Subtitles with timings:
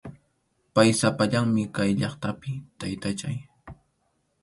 [0.73, 3.37] Pay sapallanmi kay llaqtapi, taytachay.